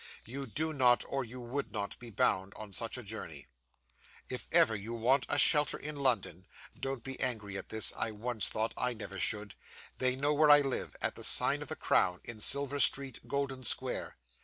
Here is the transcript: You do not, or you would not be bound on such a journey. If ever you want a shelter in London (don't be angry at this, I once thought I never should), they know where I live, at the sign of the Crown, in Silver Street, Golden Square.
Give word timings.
You 0.25 0.47
do 0.47 0.73
not, 0.73 1.03
or 1.07 1.23
you 1.23 1.39
would 1.39 1.71
not 1.71 1.99
be 1.99 2.09
bound 2.09 2.53
on 2.55 2.73
such 2.73 2.97
a 2.97 3.03
journey. 3.03 3.45
If 4.31 4.47
ever 4.51 4.75
you 4.75 4.95
want 4.95 5.27
a 5.29 5.37
shelter 5.37 5.77
in 5.77 5.95
London 5.95 6.47
(don't 6.79 7.03
be 7.03 7.19
angry 7.19 7.55
at 7.55 7.69
this, 7.69 7.93
I 7.95 8.09
once 8.09 8.49
thought 8.49 8.73
I 8.75 8.95
never 8.95 9.19
should), 9.19 9.53
they 9.99 10.15
know 10.15 10.33
where 10.33 10.49
I 10.49 10.61
live, 10.61 10.95
at 11.03 11.13
the 11.13 11.23
sign 11.23 11.61
of 11.61 11.67
the 11.67 11.75
Crown, 11.75 12.19
in 12.23 12.39
Silver 12.39 12.79
Street, 12.79 13.27
Golden 13.27 13.63
Square. 13.63 14.17